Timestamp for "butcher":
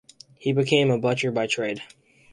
0.97-1.31